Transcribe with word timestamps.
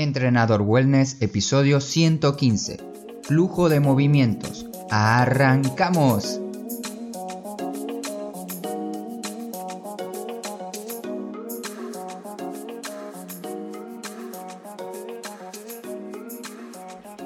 Entrenador 0.00 0.62
Wellness, 0.62 1.18
episodio 1.20 1.78
115. 1.78 2.78
Flujo 3.22 3.68
de 3.68 3.80
movimientos. 3.80 4.64
¡Arrancamos! 4.90 6.40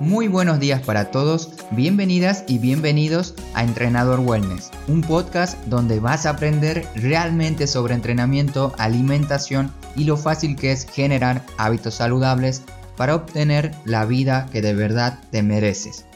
Muy 0.01 0.27
buenos 0.27 0.59
días 0.59 0.83
para 0.83 1.13
todos, 1.13 1.53
bienvenidas 1.71 2.45
y 2.49 2.59
bienvenidos 2.59 3.37
a 3.55 3.65
Entrenador 3.65 4.21
Wellness, 4.21 4.71
un 4.89 5.01
podcast 5.01 5.63
donde 5.67 6.01
vas 6.01 6.27
a 6.27 6.31
aprender 6.31 6.87
realmente 6.95 7.67
sobre 7.67 7.95
entrenamiento, 7.95 8.75
alimentación 8.79 9.73
y 9.97 10.05
lo 10.05 10.17
fácil 10.17 10.57
que 10.57 10.73
es 10.73 10.87
generar 10.87 11.45
hábitos 11.57 11.95
saludables 11.95 12.63
para 12.97 13.15
obtener 13.15 13.73
la 13.85 14.05
vida 14.05 14.49
que 14.53 14.63
de 14.63 14.75
verdad 14.75 15.21
te 15.31 15.43
mereces. 15.43 16.07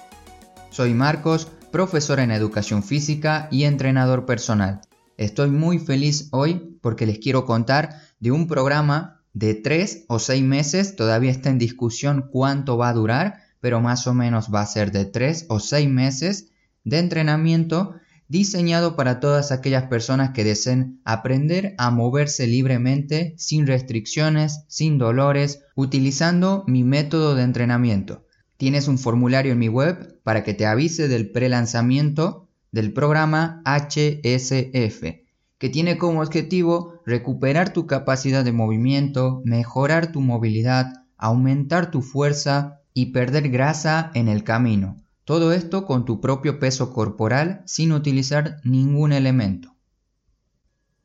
Soy 0.70 0.94
Marcos, 0.94 1.48
profesor 1.72 2.20
en 2.20 2.30
educación 2.30 2.82
física 2.82 3.48
y 3.50 3.64
entrenador 3.64 4.26
personal. 4.26 4.80
Estoy 5.16 5.50
muy 5.50 5.78
feliz 5.78 6.28
hoy 6.30 6.78
porque 6.80 7.06
les 7.06 7.18
quiero 7.18 7.44
contar 7.44 8.00
de 8.20 8.30
un 8.30 8.46
programa 8.46 9.22
de 9.32 9.54
3 9.54 10.06
o 10.08 10.18
6 10.18 10.42
meses, 10.42 10.96
todavía 10.96 11.30
está 11.30 11.50
en 11.50 11.58
discusión 11.58 12.28
cuánto 12.30 12.76
va 12.76 12.88
a 12.88 12.92
durar, 12.92 13.40
pero 13.60 13.80
más 13.80 14.06
o 14.06 14.14
menos 14.14 14.48
va 14.52 14.62
a 14.62 14.66
ser 14.66 14.92
de 14.92 15.04
3 15.04 15.46
o 15.48 15.60
6 15.60 15.88
meses 15.88 16.48
de 16.88 16.98
entrenamiento 16.98 17.94
diseñado 18.28 18.94
para 18.94 19.20
todas 19.20 19.52
aquellas 19.52 19.84
personas 19.84 20.30
que 20.30 20.44
deseen 20.44 21.00
aprender 21.04 21.74
a 21.78 21.90
moverse 21.90 22.46
libremente, 22.46 23.34
sin 23.38 23.66
restricciones, 23.66 24.64
sin 24.68 24.98
dolores, 24.98 25.64
utilizando 25.74 26.64
mi 26.66 26.84
método 26.84 27.34
de 27.34 27.42
entrenamiento. 27.42 28.24
Tienes 28.58 28.88
un 28.88 28.98
formulario 28.98 29.52
en 29.52 29.58
mi 29.58 29.68
web 29.68 30.20
para 30.22 30.44
que 30.44 30.52
te 30.54 30.66
avise 30.66 31.08
del 31.08 31.30
pre-lanzamiento 31.30 32.48
del 32.70 32.92
programa 32.92 33.62
HSF, 33.64 35.02
que 35.58 35.68
tiene 35.70 35.96
como 35.96 36.20
objetivo 36.20 37.00
recuperar 37.06 37.72
tu 37.72 37.86
capacidad 37.86 38.44
de 38.44 38.52
movimiento, 38.52 39.40
mejorar 39.44 40.12
tu 40.12 40.20
movilidad, 40.20 40.92
aumentar 41.16 41.90
tu 41.90 42.02
fuerza 42.02 42.80
y 42.92 43.06
perder 43.06 43.48
grasa 43.48 44.10
en 44.14 44.28
el 44.28 44.44
camino 44.44 44.96
todo 45.28 45.52
esto 45.52 45.84
con 45.84 46.06
tu 46.06 46.22
propio 46.22 46.58
peso 46.58 46.94
corporal 46.94 47.60
sin 47.66 47.92
utilizar 47.92 48.62
ningún 48.64 49.12
elemento. 49.12 49.76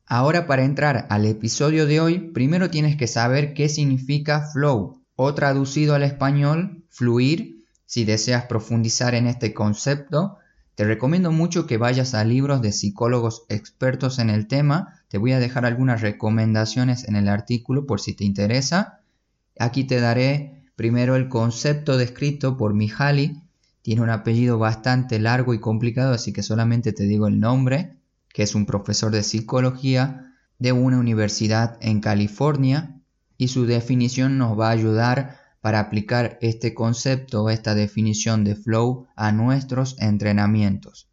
Ahora 0.06 0.48
para 0.48 0.64
entrar 0.64 1.08
al 1.10 1.26
episodio 1.26 1.86
de 1.88 2.00
hoy, 2.00 2.20
primero 2.32 2.70
tienes 2.70 2.96
que 2.96 3.08
saber 3.08 3.54
qué 3.54 3.68
significa 3.68 4.48
flow 4.54 5.04
o 5.18 5.34
traducido 5.34 5.94
al 5.94 6.04
español, 6.04 6.86
fluir. 6.88 7.66
Si 7.86 8.06
deseas 8.06 8.46
profundizar 8.46 9.14
en 9.14 9.28
este 9.28 9.54
concepto, 9.54 10.38
te 10.76 10.86
recomiendo 10.86 11.34
mucho 11.34 11.68
que 11.68 11.78
vayas 11.78 12.14
a 12.14 12.24
libros 12.24 12.62
de 12.62 12.72
psicólogos 12.72 13.44
expertos 13.50 14.20
en 14.20 14.30
el 14.30 14.48
tema. 14.48 15.02
Te 15.10 15.18
voy 15.18 15.34
a 15.34 15.40
dejar 15.42 15.66
algunas 15.66 16.00
recomendaciones 16.00 17.10
en 17.10 17.18
el 17.18 17.28
artículo 17.28 17.86
por 17.86 18.00
si 18.00 18.14
te 18.14 18.24
interesa. 18.24 19.02
Aquí 19.60 19.84
te 19.84 20.00
daré 20.00 20.64
primero 20.78 21.18
el 21.18 21.28
concepto 21.28 21.98
descrito 21.98 22.56
por 22.56 22.74
Mihaly 22.74 23.42
tiene 23.84 24.02
un 24.02 24.09
apellido 24.09 24.58
bastante 24.58 25.20
largo 25.20 25.53
y 25.53 25.59
complicado, 25.59 26.14
así 26.14 26.34
que 26.34 26.42
solamente 26.42 26.94
te 26.94 27.03
digo 27.03 27.28
el 27.28 27.39
nombre, 27.39 27.98
que 28.30 28.44
es 28.44 28.56
un 28.56 28.66
profesor 28.66 29.12
de 29.12 29.23
psicología 29.23 30.34
de 30.58 30.72
una 30.72 30.98
universidad 30.98 31.78
en 31.81 32.00
California 32.00 33.02
y 33.38 33.50
su 33.50 33.66
definición 33.66 34.38
nos 34.38 34.58
va 34.58 34.70
a 34.70 34.72
ayudar 34.72 35.38
para 35.59 35.81
aplicar 35.81 36.38
este 36.42 36.73
concepto, 36.73 37.50
esta 37.50 37.76
definición 37.76 38.45
de 38.45 38.56
flow 38.56 39.08
a 39.17 39.34
nuestros 39.34 39.98
entrenamientos. 40.00 41.09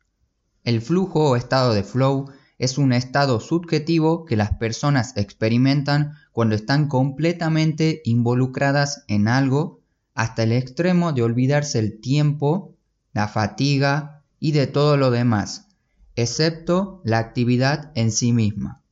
El 0.63 0.81
flujo 0.81 1.31
o 1.31 1.37
estado 1.37 1.75
de 1.75 1.83
flow 1.83 2.31
es 2.59 2.79
un 2.79 2.93
estado 2.93 3.41
subjetivo 3.41 4.25
que 4.25 4.37
las 4.37 4.53
personas 4.53 5.17
experimentan 5.17 6.13
cuando 6.31 6.55
están 6.55 6.87
completamente 6.87 8.01
involucradas 8.05 9.05
en 9.09 9.27
algo 9.27 9.80
hasta 10.15 10.43
el 10.43 10.53
extremo 10.53 11.13
de 11.13 11.23
olvidarse 11.23 11.79
el 11.79 12.01
tiempo, 12.01 12.75
la 13.13 13.29
fatiga 13.29 14.23
y 14.39 14.53
de 14.53 14.67
todo 14.67 14.97
lo 14.97 15.11
demás, 15.11 15.69
excepto 16.17 17.01
la 17.05 17.19
actividad 17.19 17.93
en 17.95 18.11
sí 18.13 18.33
misma. 18.33 18.83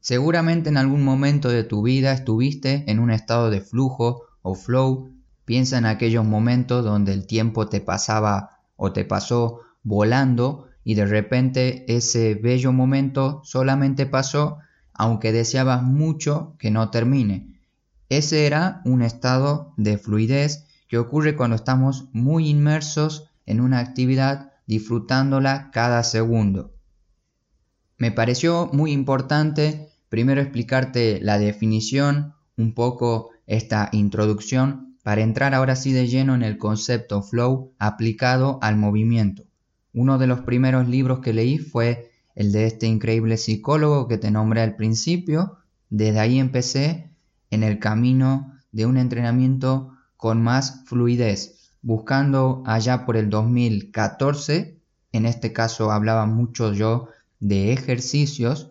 Seguramente 0.00 0.70
en 0.70 0.76
algún 0.76 1.04
momento 1.04 1.50
de 1.50 1.64
tu 1.64 1.82
vida 1.82 2.12
estuviste 2.12 2.84
en 2.90 3.00
un 3.00 3.10
estado 3.10 3.50
de 3.50 3.60
flujo 3.60 4.22
o 4.42 4.54
flow. 4.54 5.12
Piensa 5.44 5.78
en 5.78 5.86
aquellos 5.86 6.24
momentos 6.24 6.84
donde 6.84 7.12
el 7.12 7.26
tiempo 7.26 7.68
te 7.68 7.80
pasaba 7.80 8.60
o 8.76 8.92
te 8.92 9.04
pasó 9.04 9.60
volando 9.82 10.68
y 10.84 10.94
de 10.94 11.04
repente 11.04 11.84
ese 11.94 12.34
bello 12.34 12.72
momento 12.72 13.42
solamente 13.44 14.06
pasó 14.06 14.58
aunque 14.94 15.32
deseabas 15.32 15.82
mucho 15.82 16.56
que 16.58 16.70
no 16.70 16.90
termine 16.90 17.59
ese 18.10 18.46
era 18.46 18.82
un 18.84 19.00
estado 19.00 19.72
de 19.76 19.96
fluidez 19.96 20.66
que 20.88 20.98
ocurre 20.98 21.36
cuando 21.36 21.56
estamos 21.56 22.08
muy 22.12 22.48
inmersos 22.48 23.30
en 23.46 23.60
una 23.60 23.78
actividad 23.78 24.52
disfrutándola 24.66 25.70
cada 25.72 26.02
segundo. 26.02 26.74
Me 27.96 28.10
pareció 28.10 28.68
muy 28.72 28.92
importante 28.92 29.88
primero 30.08 30.40
explicarte 30.40 31.20
la 31.22 31.38
definición, 31.38 32.34
un 32.56 32.74
poco 32.74 33.30
esta 33.46 33.88
introducción, 33.92 34.96
para 35.04 35.22
entrar 35.22 35.54
ahora 35.54 35.76
sí 35.76 35.92
de 35.92 36.08
lleno 36.08 36.34
en 36.34 36.42
el 36.42 36.58
concepto 36.58 37.22
flow 37.22 37.72
aplicado 37.78 38.58
al 38.60 38.76
movimiento. 38.76 39.44
Uno 39.94 40.18
de 40.18 40.26
los 40.26 40.40
primeros 40.40 40.88
libros 40.88 41.20
que 41.20 41.32
leí 41.32 41.58
fue 41.58 42.10
el 42.34 42.52
de 42.52 42.66
este 42.66 42.86
increíble 42.86 43.36
psicólogo 43.36 44.08
que 44.08 44.18
te 44.18 44.30
nombré 44.30 44.62
al 44.62 44.76
principio. 44.76 45.58
Desde 45.88 46.18
ahí 46.18 46.38
empecé 46.38 47.09
en 47.50 47.62
el 47.62 47.78
camino 47.78 48.52
de 48.72 48.86
un 48.86 48.96
entrenamiento 48.96 49.92
con 50.16 50.42
más 50.42 50.84
fluidez, 50.86 51.70
buscando 51.82 52.62
allá 52.66 53.04
por 53.06 53.16
el 53.16 53.30
2014, 53.30 54.80
en 55.12 55.26
este 55.26 55.52
caso 55.52 55.90
hablaba 55.90 56.26
mucho 56.26 56.72
yo 56.72 57.08
de 57.40 57.72
ejercicios 57.72 58.70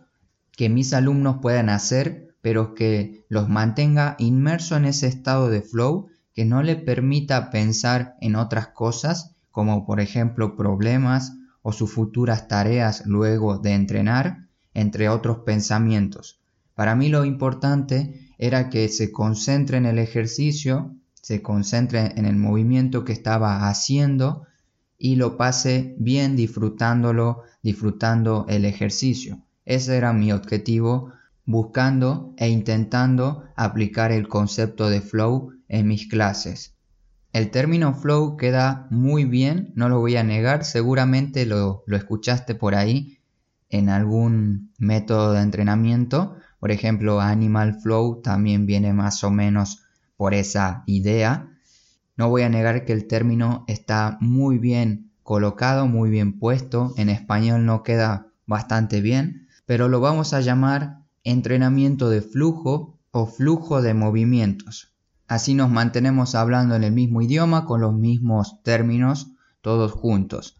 que 0.51 0.69
mis 0.69 0.93
alumnos 0.93 1.37
puedan 1.41 1.69
hacer, 1.69 2.35
pero 2.41 2.75
que 2.75 3.25
los 3.29 3.49
mantenga 3.49 4.15
inmerso 4.19 4.77
en 4.77 4.85
ese 4.85 5.07
estado 5.07 5.49
de 5.49 5.61
flow 5.61 6.07
que 6.33 6.45
no 6.45 6.63
le 6.63 6.75
permita 6.75 7.49
pensar 7.49 8.15
en 8.21 8.35
otras 8.35 8.67
cosas, 8.67 9.35
como 9.51 9.85
por 9.85 9.99
ejemplo 9.99 10.55
problemas 10.55 11.33
o 11.61 11.73
sus 11.73 11.91
futuras 11.91 12.47
tareas 12.47 13.05
luego 13.05 13.57
de 13.57 13.73
entrenar, 13.73 14.47
entre 14.73 15.09
otros 15.09 15.39
pensamientos. 15.39 16.39
Para 16.75 16.95
mí 16.95 17.09
lo 17.09 17.25
importante 17.25 18.28
era 18.39 18.69
que 18.69 18.87
se 18.87 19.11
concentre 19.11 19.77
en 19.77 19.85
el 19.85 19.99
ejercicio, 19.99 20.95
se 21.13 21.41
concentre 21.43 22.13
en 22.15 22.25
el 22.25 22.37
movimiento 22.37 23.03
que 23.03 23.11
estaba 23.11 23.67
haciendo 23.67 24.47
y 24.97 25.17
lo 25.17 25.37
pase 25.37 25.93
bien 25.99 26.37
disfrutándolo, 26.37 27.43
disfrutando 27.61 28.45
el 28.49 28.63
ejercicio. 28.63 29.39
Ese 29.65 29.97
era 29.97 30.13
mi 30.13 30.31
objetivo 30.31 31.11
buscando 31.45 32.33
e 32.37 32.49
intentando 32.49 33.43
aplicar 33.55 34.11
el 34.11 34.27
concepto 34.27 34.89
de 34.89 35.01
flow 35.01 35.51
en 35.67 35.87
mis 35.87 36.07
clases. 36.07 36.75
El 37.33 37.51
término 37.51 37.93
flow 37.93 38.37
queda 38.37 38.87
muy 38.89 39.25
bien, 39.25 39.73
no 39.75 39.89
lo 39.89 39.99
voy 39.99 40.15
a 40.15 40.23
negar, 40.23 40.63
seguramente 40.63 41.45
lo, 41.45 41.83
lo 41.85 41.97
escuchaste 41.97 42.55
por 42.55 42.73
ahí 42.73 43.19
en 43.69 43.89
algún 43.89 44.71
método 44.79 45.33
de 45.33 45.41
entrenamiento, 45.41 46.35
por 46.59 46.71
ejemplo, 46.71 47.21
Animal 47.21 47.79
Flow 47.81 48.21
también 48.21 48.65
viene 48.65 48.93
más 48.93 49.23
o 49.23 49.31
menos 49.31 49.83
por 50.17 50.33
esa 50.33 50.83
idea. 50.85 51.49
No 52.17 52.29
voy 52.29 52.41
a 52.41 52.49
negar 52.49 52.83
que 52.83 52.91
el 52.91 53.07
término 53.07 53.63
está 53.67 54.17
muy 54.19 54.57
bien 54.57 55.11
colocado, 55.23 55.87
muy 55.87 56.09
bien 56.09 56.37
puesto. 56.37 56.93
En 56.97 57.07
español 57.07 57.65
no 57.65 57.83
queda 57.83 58.27
bastante 58.45 58.99
bien, 58.99 59.47
pero 59.65 59.87
lo 59.87 60.01
vamos 60.01 60.33
a 60.33 60.41
llamar 60.41 60.99
entrenamiento 61.23 62.09
de 62.09 62.21
flujo 62.21 62.99
o 63.11 63.25
flujo 63.25 63.81
de 63.81 63.93
movimientos. 63.93 64.93
Así 65.27 65.53
nos 65.53 65.69
mantenemos 65.69 66.35
hablando 66.35 66.75
en 66.75 66.83
el 66.83 66.91
mismo 66.91 67.21
idioma 67.21 67.65
con 67.65 67.81
los 67.81 67.93
mismos 67.93 68.61
términos 68.63 69.31
todos 69.61 69.91
juntos. 69.91 70.57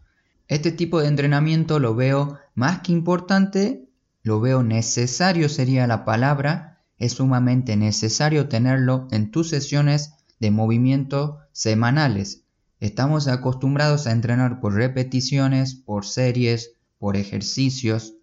Este 0.48 0.72
tipo 0.72 1.00
de 1.00 1.08
entrenamiento 1.08 1.78
lo 1.78 1.94
veo 1.94 2.38
más 2.54 2.80
que 2.80 2.92
importante 2.92 3.89
lo 4.22 4.40
veo 4.40 4.62
necesario 4.62 5.48
sería 5.48 5.86
la 5.86 6.04
palabra, 6.04 6.82
es 6.98 7.12
sumamente 7.12 7.76
necesario 7.76 8.48
tenerlo 8.48 9.08
en 9.10 9.30
tus 9.30 9.48
sesiones 9.48 10.12
de 10.38 10.50
movimiento 10.50 11.38
semanales. 11.52 12.44
Estamos 12.80 13.28
acostumbrados 13.28 14.06
a 14.06 14.12
entrenar 14.12 14.60
por 14.60 14.74
repeticiones, 14.74 15.74
por 15.74 16.04
series, 16.04 16.72
por 16.98 17.16
ejercicios. 17.16 18.14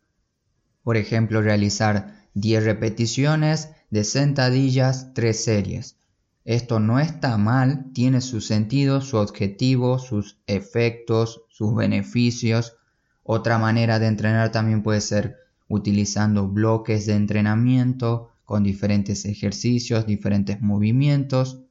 Por 0.84 0.98
ejemplo, 0.98 1.42
realizar 1.42 2.28
10 2.36 2.64
repeticiones 2.64 3.70
de 3.90 4.04
sentadillas, 4.04 5.14
3 5.14 5.44
series. 5.44 5.98
Esto 6.46 6.80
no 6.80 7.00
está 7.00 7.38
mal, 7.38 7.92
tiene 7.94 8.22
su 8.22 8.42
sentido, 8.42 9.02
su 9.02 9.18
objetivo, 9.18 10.00
sus 10.00 10.40
efectos, 10.48 11.44
sus 11.50 11.76
beneficios. 11.76 12.78
Otra 13.24 13.58
manera 13.58 14.00
de 14.00 14.08
entrenar 14.08 14.52
también 14.52 14.82
puede 14.82 15.02
ser 15.02 15.47
utilizando 15.68 16.48
bloques 16.48 17.06
de 17.06 17.16
entrenamiento 17.16 18.30
con 18.46 18.64
diferentes 18.64 19.26
ejercicios, 19.26 20.06
diferentes 20.06 20.62
movimientos. 20.62 21.64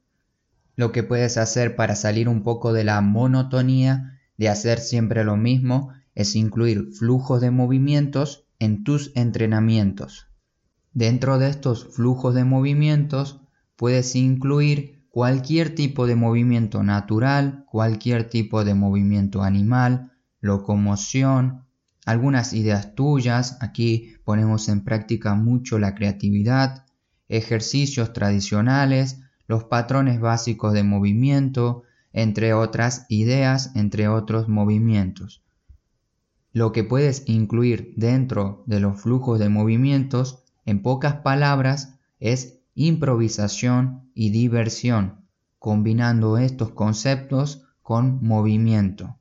Lo 0.75 0.91
que 0.91 1.03
puedes 1.03 1.37
hacer 1.37 1.75
para 1.75 1.95
salir 1.95 2.29
un 2.29 2.43
poco 2.43 2.73
de 2.73 2.83
la 2.83 3.01
monotonía 3.01 4.19
de 4.37 4.49
hacer 4.49 4.79
siempre 4.79 5.23
lo 5.23 5.37
mismo 5.37 5.89
es 6.13 6.35
incluir 6.35 6.91
flujos 6.93 7.41
de 7.41 7.51
movimientos 7.51 8.47
en 8.59 8.83
tus 8.83 9.11
entrenamientos. 9.15 10.27
Dentro 10.93 11.37
de 11.37 11.49
estos 11.49 11.85
flujos 11.95 12.33
de 12.33 12.43
movimientos 12.43 13.41
puedes 13.75 14.15
incluir 14.15 15.03
cualquier 15.09 15.73
tipo 15.73 16.07
de 16.07 16.15
movimiento 16.15 16.83
natural, 16.83 17.65
cualquier 17.69 18.29
tipo 18.29 18.63
de 18.63 18.73
movimiento 18.73 19.43
animal, 19.43 20.11
locomoción, 20.41 21.66
algunas 22.07 22.53
ideas 22.53 22.95
tuyas, 22.95 23.57
aquí 23.59 24.15
ponemos 24.23 24.69
en 24.69 24.85
práctica 24.85 25.35
mucho 25.35 25.77
la 25.77 25.93
creatividad, 25.93 26.85
ejercicios 27.27 28.13
tradicionales, 28.13 29.19
los 29.45 29.65
patrones 29.65 30.21
básicos 30.21 30.71
de 30.71 30.83
movimiento, 30.83 31.83
entre 32.13 32.53
otras 32.53 33.05
ideas, 33.09 33.75
entre 33.75 34.07
otros 34.07 34.47
movimientos. 34.47 35.43
Lo 36.53 36.71
que 36.71 36.85
puedes 36.85 37.23
incluir 37.27 37.93
dentro 37.97 38.63
de 38.67 38.79
los 38.79 39.01
flujos 39.01 39.37
de 39.37 39.49
movimientos, 39.49 40.45
en 40.65 40.81
pocas 40.81 41.15
palabras, 41.15 41.99
es 42.21 42.61
improvisación 42.73 44.09
y 44.13 44.29
diversión, 44.29 45.25
combinando 45.59 46.37
estos 46.37 46.71
conceptos 46.71 47.67
con 47.81 48.25
movimiento. 48.25 49.17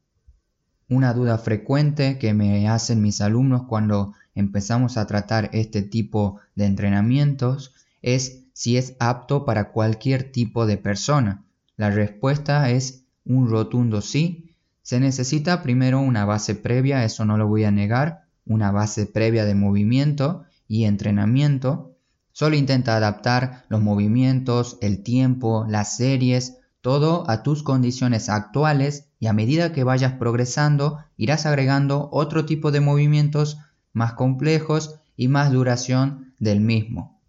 Una 0.88 1.12
duda 1.12 1.38
frecuente 1.38 2.18
que 2.18 2.32
me 2.34 2.68
hacen 2.68 3.02
mis 3.02 3.20
alumnos 3.20 3.62
cuando 3.68 4.14
empezamos 4.34 4.96
a 4.96 5.06
tratar 5.06 5.50
este 5.52 5.82
tipo 5.82 6.40
de 6.54 6.66
entrenamientos 6.66 7.74
es 8.02 8.44
si 8.52 8.76
es 8.76 8.94
apto 8.98 9.44
para 9.44 9.72
cualquier 9.72 10.30
tipo 10.30 10.66
de 10.66 10.76
persona. 10.76 11.44
La 11.76 11.90
respuesta 11.90 12.70
es 12.70 13.04
un 13.24 13.48
rotundo 13.48 14.00
sí 14.00 14.46
se 14.86 15.00
necesita 15.00 15.64
primero 15.64 15.98
una 15.98 16.24
base 16.24 16.54
previa, 16.54 17.02
eso 17.02 17.24
no 17.24 17.36
lo 17.36 17.48
voy 17.48 17.64
a 17.64 17.72
negar, 17.72 18.22
una 18.44 18.70
base 18.70 19.04
previa 19.06 19.44
de 19.44 19.56
movimiento 19.56 20.44
y 20.68 20.84
entrenamiento. 20.84 21.96
Solo 22.30 22.54
intenta 22.54 22.96
adaptar 22.96 23.64
los 23.68 23.82
movimientos, 23.82 24.78
el 24.80 25.02
tiempo, 25.02 25.66
las 25.68 25.96
series, 25.96 26.58
todo 26.86 27.28
a 27.28 27.42
tus 27.42 27.64
condiciones 27.64 28.28
actuales 28.28 29.08
y 29.18 29.26
a 29.26 29.32
medida 29.32 29.72
que 29.72 29.82
vayas 29.82 30.12
progresando 30.20 31.00
irás 31.16 31.44
agregando 31.44 32.08
otro 32.12 32.46
tipo 32.46 32.70
de 32.70 32.78
movimientos 32.78 33.58
más 33.92 34.12
complejos 34.12 35.00
y 35.16 35.26
más 35.26 35.50
duración 35.50 36.32
del 36.38 36.60
mismo. 36.60 37.20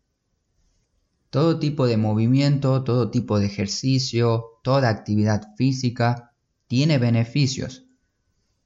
Todo 1.31 1.57
tipo 1.57 1.88
de 1.88 1.98
movimiento, 1.98 2.83
todo 2.83 3.09
tipo 3.09 3.39
de 3.39 3.48
ejercicio, 3.48 4.45
toda 4.62 4.89
actividad 4.89 5.56
física 5.56 6.33
tiene 6.68 7.00
beneficios. 7.00 7.88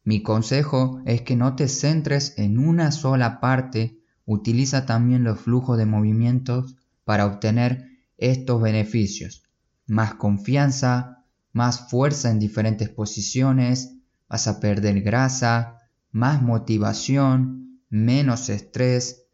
Mi 0.04 0.22
consejo 0.22 1.02
es 1.06 1.22
que 1.22 1.38
no 1.38 1.56
te 1.56 1.70
centres 1.70 2.34
en 2.38 2.60
una 2.60 2.92
sola 2.92 3.40
parte, 3.40 3.98
utiliza 4.26 4.86
también 4.86 5.24
los 5.24 5.40
flujos 5.40 5.78
de 5.78 5.86
movimientos 5.86 6.76
para 7.06 7.26
obtener 7.28 7.88
estos 8.18 8.62
beneficios. 8.62 9.44
Más 9.88 10.16
confianza, 10.16 11.26
más 11.54 11.90
fuerza 11.90 12.30
en 12.30 12.40
diferentes 12.40 12.90
posiciones, 12.90 13.96
vas 14.30 14.48
a 14.48 14.60
perder 14.60 15.02
grasa, 15.02 15.78
más 16.12 16.42
motivación, 16.42 17.82
menos 17.90 18.50
estrés, 18.50 19.26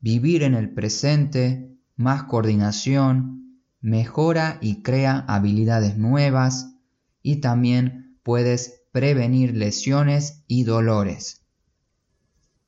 vivir 0.00 0.42
en 0.42 0.54
el 0.54 0.70
presente, 0.70 1.76
más 1.96 2.24
coordinación, 2.24 3.60
mejora 3.80 4.58
y 4.60 4.82
crea 4.82 5.24
habilidades 5.28 5.96
nuevas 5.96 6.76
y 7.22 7.36
también 7.36 8.18
puedes 8.22 8.82
prevenir 8.92 9.54
lesiones 9.56 10.44
y 10.46 10.64
dolores. 10.64 11.44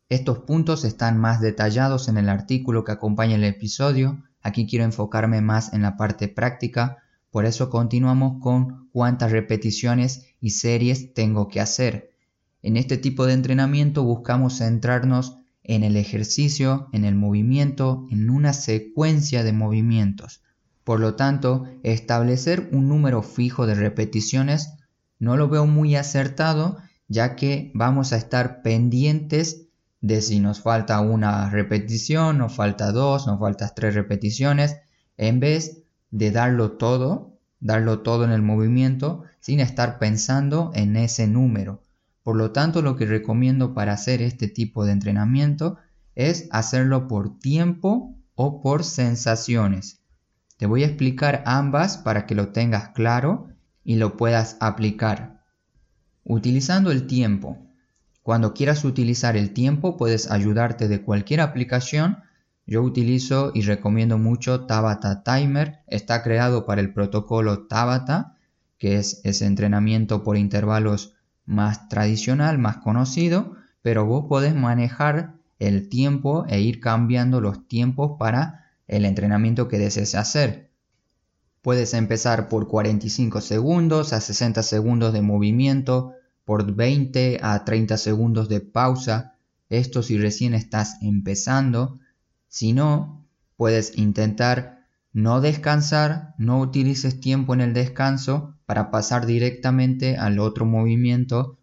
Estos 0.09 0.41
puntos 0.41 0.85
están 0.85 1.19
más 1.19 1.41
detallados 1.41 2.09
en 2.09 2.17
el 2.17 2.29
artículo 2.29 2.85
que 2.85 2.93
acompaña 2.93 3.35
el 3.35 3.44
episodio. 3.44 4.23
Aquí 4.41 4.67
quiero 4.67 4.85
enfocarme 4.85 5.41
más 5.41 5.73
en 5.73 5.83
la 5.83 5.97
parte 5.97 6.29
práctica, 6.29 6.99
por 7.37 7.44
eso 7.44 7.69
continuamos 7.69 8.41
con 8.41 8.88
cuántas 8.93 9.31
repeticiones 9.31 10.25
y 10.41 10.53
series 10.53 11.12
tengo 11.12 11.49
que 11.49 11.61
hacer. 11.61 12.12
En 12.62 12.79
este 12.79 12.97
tipo 12.97 13.27
de 13.27 13.35
entrenamiento 13.35 14.05
buscamos 14.05 14.56
centrarnos 14.56 15.37
en 15.62 15.85
el 15.85 15.99
ejercicio, 15.99 16.88
en 16.94 17.05
el 17.05 17.15
movimiento, 17.15 18.06
en 18.11 18.31
una 18.31 18.55
secuencia 18.55 19.44
de 19.44 19.53
movimientos. 19.53 20.41
Por 20.83 20.99
lo 20.99 21.15
tanto, 21.15 21.67
establecer 21.83 22.71
un 22.73 22.88
número 22.88 23.21
fijo 23.21 23.67
de 23.67 23.75
repeticiones 23.75 24.73
no 25.19 25.37
lo 25.37 25.50
veo 25.50 25.67
muy 25.67 25.94
acertado 25.94 26.79
ya 27.06 27.37
que 27.37 27.71
vamos 27.75 28.15
a 28.15 28.17
estar 28.17 28.62
pendientes 28.62 29.67
de 30.00 30.23
si 30.23 30.41
nos 30.41 30.62
falta 30.62 31.03
una 31.03 31.50
repetición, 31.50 32.38
nos 32.38 32.55
falta 32.55 32.93
dos, 32.93 33.27
nos 33.27 33.38
faltan 33.38 33.73
tres 33.77 33.94
repeticiones, 33.94 34.79
en 35.19 35.38
vez 35.38 35.83
de 36.11 36.31
darlo 36.31 36.73
todo, 36.73 37.38
darlo 37.61 38.00
todo 38.00 38.25
en 38.25 38.31
el 38.31 38.43
movimiento 38.43 39.25
sin 39.41 39.61
estar 39.61 39.99
pensando 39.99 40.70
en 40.75 40.97
ese 40.97 41.26
número. 41.26 41.82
Por 42.23 42.37
lo 42.37 42.50
tanto, 42.50 42.82
lo 42.82 42.97
que 42.97 43.06
recomiendo 43.06 43.75
para 43.75 43.93
hacer 43.93 44.20
este 44.20 44.49
tipo 44.49 44.85
de 44.85 44.93
entrenamiento 44.93 45.79
es 46.14 46.49
hacerlo 46.50 47.06
por 47.06 47.38
tiempo 47.38 48.17
o 48.35 48.61
por 48.61 48.82
sensaciones. 48.82 50.00
Te 50.56 50.67
voy 50.67 50.82
a 50.82 50.87
explicar 50.87 51.43
ambas 51.47 51.99
para 51.99 52.26
que 52.26 52.35
lo 52.35 52.49
tengas 52.49 52.88
claro 52.91 53.49
y 53.85 53.97
lo 53.97 54.17
puedas 54.17 54.56
aplicar. 54.61 55.44
Utilizando 56.25 56.91
el 56.91 57.06
tiempo. 57.06 57.59
Cuando 58.23 58.55
quieras 58.55 58.85
utilizar 58.85 59.37
el 59.37 59.52
tiempo 59.52 59.97
puedes 59.97 60.31
ayudarte 60.31 60.88
de 60.88 61.02
cualquier 61.02 61.41
aplicación. 61.41 62.19
Yo 62.66 62.82
utilizo 62.82 63.52
y 63.54 63.62
recomiendo 63.62 64.18
mucho 64.18 64.66
Tabata 64.66 65.22
Timer. 65.22 65.78
Está 65.86 66.24
creado 66.24 66.66
para 66.66 66.80
el 66.80 66.92
protocolo 66.92 67.66
Tabata, 67.68 68.36
que 68.76 68.96
es 68.96 69.20
ese 69.22 69.46
entrenamiento 69.46 70.25
por 70.25 70.37
intervalos 70.37 71.14
más 71.44 71.88
tradicional, 71.88 72.58
más 72.58 72.78
conocido, 72.78 73.54
pero 73.82 74.04
vos 74.04 74.26
podés 74.28 74.54
manejar 74.54 75.37
el 75.61 75.88
tiempo 75.88 76.44
e 76.49 76.61
ir 76.61 76.80
cambiando 76.80 77.40
los 77.40 77.68
tiempos 77.68 78.16
para 78.18 78.73
el 78.88 79.04
entrenamiento 79.04 79.68
que 79.68 79.78
desees 79.78 80.16
hacer. 80.16 80.70
Puedes 81.62 81.94
empezar 81.94 82.49
por 82.49 82.66
45 82.66 83.40
segundos 83.40 84.12
a 84.12 84.20
60 84.20 84.62
segundos 84.64 85.12
de 85.12 85.23
movimiento, 85.23 86.12
por 86.44 86.75
20 86.75 87.40
a 87.42 87.64
30 87.64 87.96
segundos 87.96 88.49
de 88.49 88.61
pausa. 88.61 89.35
Esto 89.68 90.02
si 90.02 90.18
recién 90.18 90.54
estás 90.54 90.96
empezando. 91.00 91.99
Si 92.56 92.72
no, 92.72 93.22
puedes 93.58 93.98
intentar 93.98 94.86
no 95.12 95.42
descansar, 95.42 96.34
no 96.38 96.58
utilices 96.58 97.20
tiempo 97.20 97.52
en 97.52 97.60
el 97.60 97.75
descanso 97.75 98.54
para 98.64 98.90
pasar 98.90 99.26
directamente 99.26 100.16
al 100.16 100.38
otro 100.38 100.64
movimiento 100.64 101.58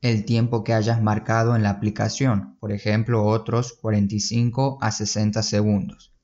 el 0.00 0.24
tiempo 0.24 0.64
que 0.64 0.72
hayas 0.72 1.02
marcado 1.02 1.54
en 1.54 1.62
la 1.62 1.68
aplicación, 1.68 2.56
por 2.60 2.72
ejemplo 2.72 3.26
otros 3.26 3.74
45 3.74 4.78
a 4.80 4.90
60 4.90 5.42
segundos. 5.42 6.14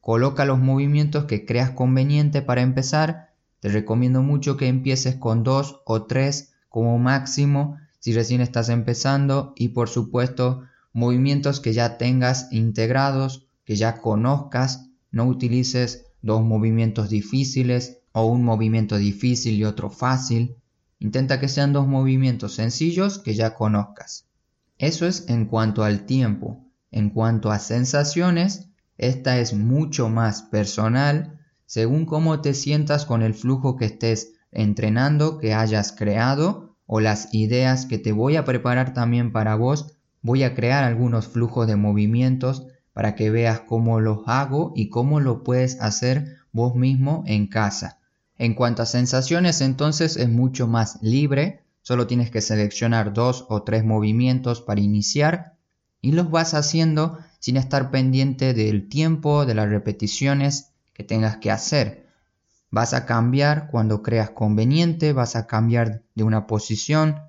Coloca 0.00 0.44
los 0.44 0.60
movimientos 0.60 1.24
que 1.24 1.44
creas 1.44 1.70
conveniente 1.70 2.42
para 2.42 2.62
empezar. 2.62 3.32
Te 3.58 3.70
recomiendo 3.70 4.22
mucho 4.22 4.56
que 4.56 4.68
empieces 4.68 5.16
con 5.16 5.42
dos 5.42 5.82
o 5.84 6.04
tres 6.04 6.54
como 6.68 6.96
máximo 7.00 7.76
si 7.98 8.12
recién 8.12 8.40
estás 8.40 8.68
empezando 8.68 9.52
y 9.56 9.70
por 9.70 9.88
supuesto 9.88 10.62
movimientos 10.92 11.58
que 11.58 11.72
ya 11.72 11.98
tengas 11.98 12.52
integrados, 12.52 13.43
que 13.64 13.76
ya 13.76 14.00
conozcas. 14.00 14.90
No 15.10 15.26
utilices 15.26 16.06
dos 16.22 16.42
movimientos 16.42 17.08
difíciles 17.08 17.98
o 18.12 18.26
un 18.26 18.44
movimiento 18.44 18.96
difícil 18.96 19.54
y 19.54 19.64
otro 19.64 19.90
fácil. 19.90 20.56
Intenta 20.98 21.40
que 21.40 21.48
sean 21.48 21.72
dos 21.72 21.86
movimientos 21.86 22.54
sencillos 22.54 23.18
que 23.18 23.34
ya 23.34 23.54
conozcas. 23.54 24.26
Eso 24.78 25.06
es 25.06 25.28
en 25.28 25.46
cuanto 25.46 25.84
al 25.84 26.06
tiempo. 26.06 26.64
En 26.90 27.10
cuanto 27.10 27.50
a 27.50 27.58
sensaciones, 27.58 28.68
esta 28.98 29.38
es 29.38 29.54
mucho 29.54 30.08
más 30.08 30.42
personal 30.42 31.40
según 31.66 32.06
cómo 32.06 32.40
te 32.40 32.54
sientas 32.54 33.06
con 33.06 33.22
el 33.22 33.34
flujo 33.34 33.76
que 33.76 33.86
estés 33.86 34.34
entrenando, 34.52 35.38
que 35.38 35.54
hayas 35.54 35.92
creado 35.92 36.76
o 36.86 37.00
las 37.00 37.34
ideas 37.34 37.86
que 37.86 37.98
te 37.98 38.12
voy 38.12 38.36
a 38.36 38.44
preparar 38.44 38.94
también 38.94 39.32
para 39.32 39.56
vos. 39.56 39.96
Voy 40.22 40.42
a 40.42 40.54
crear 40.54 40.84
algunos 40.84 41.26
flujos 41.26 41.66
de 41.66 41.76
movimientos 41.76 42.66
para 42.94 43.14
que 43.14 43.28
veas 43.28 43.60
cómo 43.60 44.00
los 44.00 44.20
hago 44.26 44.72
y 44.74 44.88
cómo 44.88 45.20
lo 45.20 45.42
puedes 45.42 45.78
hacer 45.82 46.38
vos 46.52 46.74
mismo 46.74 47.24
en 47.26 47.48
casa. 47.48 47.98
En 48.38 48.54
cuanto 48.54 48.82
a 48.82 48.86
sensaciones, 48.86 49.60
entonces 49.60 50.16
es 50.16 50.30
mucho 50.30 50.66
más 50.66 50.98
libre, 51.02 51.64
solo 51.82 52.06
tienes 52.06 52.30
que 52.30 52.40
seleccionar 52.40 53.12
dos 53.12 53.44
o 53.48 53.62
tres 53.62 53.84
movimientos 53.84 54.62
para 54.62 54.80
iniciar 54.80 55.54
y 56.00 56.12
los 56.12 56.30
vas 56.30 56.54
haciendo 56.54 57.18
sin 57.40 57.56
estar 57.56 57.90
pendiente 57.90 58.54
del 58.54 58.88
tiempo, 58.88 59.44
de 59.44 59.54
las 59.54 59.68
repeticiones 59.68 60.70
que 60.92 61.04
tengas 61.04 61.38
que 61.38 61.50
hacer. 61.50 62.06
Vas 62.70 62.94
a 62.94 63.06
cambiar 63.06 63.68
cuando 63.70 64.02
creas 64.02 64.30
conveniente, 64.30 65.12
vas 65.12 65.36
a 65.36 65.46
cambiar 65.46 66.02
de 66.14 66.24
una 66.24 66.46
posición 66.46 67.20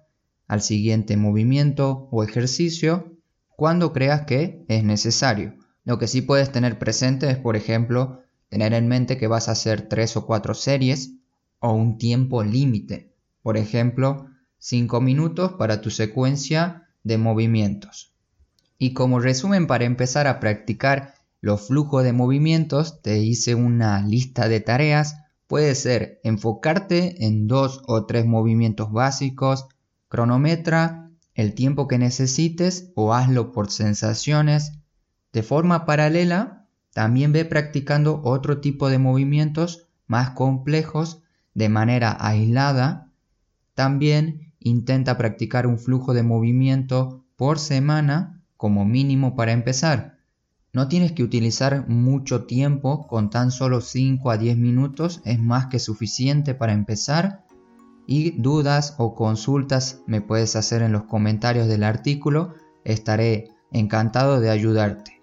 al 0.48 0.62
siguiente 0.62 1.18
movimiento 1.18 2.08
o 2.12 2.24
ejercicio 2.24 3.15
cuando 3.56 3.94
creas 3.94 4.26
que 4.26 4.66
es 4.68 4.84
necesario. 4.84 5.56
Lo 5.84 6.00
que 6.00 6.08
sí 6.08 6.22
puedes 6.22 6.52
tener 6.52 6.80
presente 6.80 7.30
es, 7.30 7.38
por 7.38 7.56
ejemplo, 7.56 8.22
tener 8.50 8.74
en 8.74 8.88
mente 8.88 9.18
que 9.18 9.28
vas 9.28 9.48
a 9.48 9.54
hacer 9.54 9.88
tres 9.88 10.18
o 10.18 10.26
cuatro 10.26 10.54
series 10.54 11.14
o 11.60 11.74
un 11.74 11.98
tiempo 11.98 12.44
límite. 12.44 13.14
Por 13.42 13.58
ejemplo, 13.58 14.28
5 14.58 15.00
minutos 15.00 15.54
para 15.54 15.82
tu 15.82 15.92
secuencia 15.92 16.88
de 17.04 17.20
movimientos. 17.20 18.14
Y 18.80 18.94
como 18.94 19.20
resumen 19.20 19.68
para 19.68 19.86
empezar 19.86 20.26
a 20.26 20.40
practicar 20.40 21.14
los 21.40 21.68
flujos 21.68 22.04
de 22.04 22.14
movimientos, 22.14 23.02
te 23.04 23.20
hice 23.20 23.54
una 23.54 24.02
lista 24.02 24.50
de 24.50 24.62
tareas. 24.62 25.18
Puede 25.46 25.76
ser 25.76 26.20
enfocarte 26.24 27.26
en 27.26 27.48
dos 27.48 27.84
o 27.86 28.08
tres 28.08 28.26
movimientos 28.26 28.92
básicos, 28.92 29.68
cronometra 30.08 31.05
el 31.36 31.54
tiempo 31.54 31.88
que 31.88 32.00
necesites 32.00 32.92
o 32.96 33.14
hazlo 33.14 33.52
por 33.52 33.70
sensaciones. 33.70 34.72
De 35.32 35.44
forma 35.44 35.86
paralela, 35.86 36.66
también 36.94 37.34
ve 37.34 37.46
practicando 37.46 38.22
otro 38.24 38.62
tipo 38.62 38.90
de 38.90 38.98
movimientos 38.98 39.88
más 40.08 40.32
complejos 40.32 41.22
de 41.54 41.70
manera 41.70 42.18
aislada. 42.20 43.12
También 43.74 44.54
intenta 44.60 45.18
practicar 45.18 45.68
un 45.68 45.78
flujo 45.78 46.14
de 46.14 46.24
movimiento 46.24 47.24
por 47.36 47.60
semana 47.60 48.42
como 48.58 48.86
mínimo 48.86 49.36
para 49.36 49.52
empezar. 49.52 50.16
No 50.72 50.88
tienes 50.90 51.14
que 51.14 51.24
utilizar 51.24 51.88
mucho 51.88 52.46
tiempo, 52.46 53.08
con 53.08 53.30
tan 53.30 53.52
solo 53.52 53.80
5 53.80 54.30
a 54.30 54.38
10 54.38 54.58
minutos 54.58 55.22
es 55.24 55.40
más 55.40 55.68
que 55.68 55.80
suficiente 55.80 56.54
para 56.54 56.74
empezar. 56.74 57.45
Y 58.08 58.32
dudas 58.40 58.96
o 58.98 59.16
consultas 59.16 60.02
me 60.06 60.22
puedes 60.22 60.56
hacer 60.56 60.82
en 60.82 60.92
los 60.92 61.04
comentarios 61.04 61.68
del 61.68 61.84
artículo, 61.84 62.54
estaré 62.84 63.52
encantado 63.72 64.40
de 64.40 64.50
ayudarte. 64.50 65.22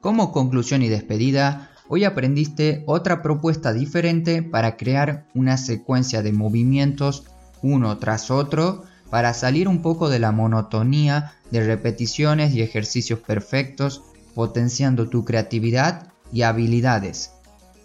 Como 0.00 0.32
conclusión 0.32 0.82
y 0.82 0.88
despedida, 0.88 1.70
hoy 1.88 2.04
aprendiste 2.04 2.84
otra 2.86 3.20
propuesta 3.20 3.72
diferente 3.72 4.42
para 4.42 4.76
crear 4.76 5.26
una 5.34 5.58
secuencia 5.58 6.22
de 6.22 6.32
movimientos 6.32 7.24
uno 7.62 7.98
tras 7.98 8.30
otro 8.30 8.84
para 9.10 9.34
salir 9.34 9.68
un 9.68 9.82
poco 9.82 10.08
de 10.08 10.20
la 10.20 10.32
monotonía 10.32 11.32
de 11.50 11.64
repeticiones 11.64 12.54
y 12.54 12.62
ejercicios 12.62 13.18
perfectos, 13.18 14.02
potenciando 14.34 15.08
tu 15.08 15.24
creatividad 15.24 16.12
y 16.32 16.42
habilidades. 16.42 17.32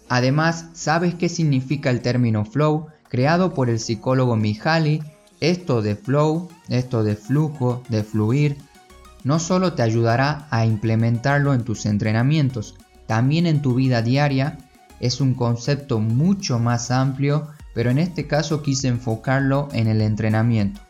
Además, 0.08 0.66
¿sabes 0.72 1.14
qué 1.14 1.28
significa 1.28 1.90
el 1.90 2.00
término 2.00 2.44
flow 2.44 2.86
creado 3.08 3.54
por 3.54 3.68
el 3.68 3.80
psicólogo 3.80 4.36
Mihaly? 4.36 5.02
Esto 5.40 5.82
de 5.82 5.96
flow, 5.96 6.48
esto 6.68 7.02
de 7.02 7.16
flujo, 7.16 7.82
de 7.88 8.02
fluir, 8.02 8.56
no 9.24 9.40
solo 9.40 9.72
te 9.72 9.82
ayudará 9.82 10.46
a 10.50 10.64
implementarlo 10.64 11.52
en 11.52 11.64
tus 11.64 11.84
entrenamientos, 11.84 12.76
también 13.06 13.46
en 13.46 13.60
tu 13.60 13.74
vida 13.74 14.00
diaria. 14.00 14.58
Es 15.00 15.20
un 15.20 15.34
concepto 15.34 15.98
mucho 15.98 16.58
más 16.58 16.90
amplio, 16.90 17.48
pero 17.74 17.90
en 17.90 17.98
este 17.98 18.26
caso 18.26 18.62
quise 18.62 18.88
enfocarlo 18.88 19.68
en 19.72 19.88
el 19.88 20.00
entrenamiento. 20.00 20.80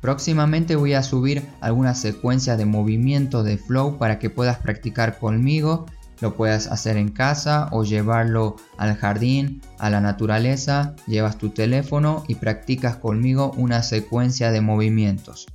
Próximamente 0.00 0.76
voy 0.76 0.92
a 0.92 1.02
subir 1.02 1.46
algunas 1.60 1.98
secuencias 1.98 2.58
de 2.58 2.66
movimiento 2.66 3.42
de 3.42 3.56
flow 3.56 3.96
para 3.96 4.18
que 4.18 4.28
puedas 4.28 4.58
practicar 4.58 5.18
conmigo, 5.18 5.86
lo 6.24 6.36
puedas 6.36 6.68
hacer 6.68 6.96
en 6.96 7.10
casa 7.10 7.68
o 7.70 7.84
llevarlo 7.84 8.56
al 8.78 8.96
jardín, 8.96 9.60
a 9.78 9.90
la 9.90 10.00
naturaleza, 10.00 10.94
llevas 11.06 11.36
tu 11.36 11.50
teléfono 11.50 12.24
y 12.28 12.36
practicas 12.36 12.96
conmigo 12.96 13.52
una 13.58 13.82
secuencia 13.82 14.50
de 14.50 14.62
movimientos. 14.62 15.46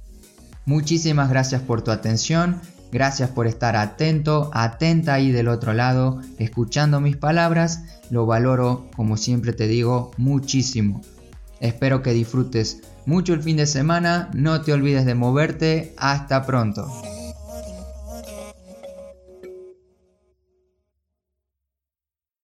Muchísimas 0.66 1.28
gracias 1.32 1.64
por 1.64 1.82
tu 1.82 1.90
atención, 1.90 2.62
gracias 2.92 3.32
por 3.32 3.48
estar 3.48 3.76
atento, 3.76 4.52
atenta 4.54 5.16
ahí 5.16 5.32
del 5.32 5.48
otro 5.48 5.74
lado, 5.74 6.22
escuchando 6.38 7.02
mis 7.02 7.18
palabras, 7.18 7.82
lo 8.12 8.28
valoro 8.28 8.92
como 8.96 9.18
siempre 9.18 9.54
te 9.54 9.68
digo 9.68 10.12
muchísimo. 10.18 11.02
Espero 11.62 12.04
que 12.04 12.14
disfrutes 12.14 12.84
mucho 13.08 13.34
el 13.34 13.42
fin 13.42 13.58
de 13.58 13.66
semana, 13.66 14.30
no 14.36 14.62
te 14.62 14.72
olvides 14.72 15.08
de 15.08 15.16
moverte, 15.16 15.96
hasta 15.98 16.46
pronto. 16.46 16.88